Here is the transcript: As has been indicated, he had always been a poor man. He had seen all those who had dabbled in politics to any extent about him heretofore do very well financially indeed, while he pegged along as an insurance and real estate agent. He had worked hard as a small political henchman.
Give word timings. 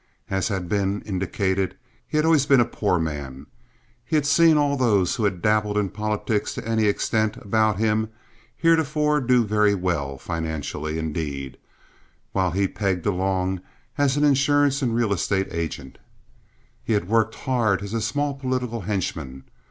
As 0.31 0.47
has 0.47 0.63
been 0.63 1.03
indicated, 1.03 1.77
he 2.07 2.17
had 2.17 2.25
always 2.25 2.47
been 2.47 2.59
a 2.59 2.65
poor 2.65 2.97
man. 2.97 3.45
He 4.03 4.15
had 4.15 4.25
seen 4.25 4.57
all 4.57 4.75
those 4.75 5.15
who 5.15 5.25
had 5.25 5.43
dabbled 5.43 5.77
in 5.77 5.89
politics 5.89 6.55
to 6.55 6.67
any 6.67 6.85
extent 6.85 7.37
about 7.37 7.77
him 7.77 8.09
heretofore 8.57 9.21
do 9.21 9.45
very 9.45 9.75
well 9.75 10.17
financially 10.17 10.97
indeed, 10.97 11.55
while 12.31 12.49
he 12.49 12.67
pegged 12.67 13.05
along 13.05 13.61
as 13.95 14.17
an 14.17 14.23
insurance 14.23 14.81
and 14.81 14.95
real 14.95 15.13
estate 15.13 15.49
agent. 15.51 15.99
He 16.83 16.93
had 16.93 17.07
worked 17.07 17.35
hard 17.35 17.83
as 17.83 17.93
a 17.93 18.01
small 18.01 18.33
political 18.33 18.81
henchman. 18.81 19.43